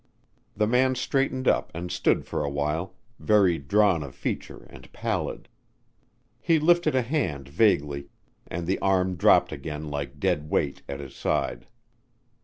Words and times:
The 0.57 0.65
man 0.65 0.95
straightened 0.95 1.47
up 1.47 1.71
and 1.75 1.91
stood 1.91 2.25
for 2.25 2.43
a 2.43 2.49
while, 2.49 2.95
very 3.19 3.59
drawn 3.59 4.01
of 4.01 4.15
feature 4.15 4.63
and 4.67 4.91
pallid. 4.91 5.47
He 6.39 6.57
lifted 6.57 6.95
a 6.95 7.03
hand 7.03 7.47
vaguely 7.47 8.07
and 8.47 8.65
the 8.65 8.79
arm 8.79 9.15
dropped 9.15 9.51
again 9.51 9.89
like 9.91 10.19
dead 10.19 10.49
weight 10.49 10.81
at 10.89 10.99
his 11.01 11.15
side. 11.15 11.67